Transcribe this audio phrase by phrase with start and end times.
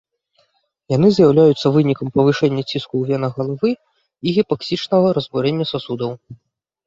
[0.95, 6.11] Яны з'яўляюцца вынікам павышэння ціску ў венах галавы і гіпаксічнага разбурэння сасудаў.